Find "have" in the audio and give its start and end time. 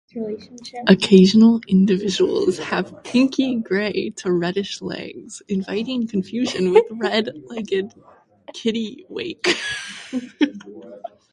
2.57-3.03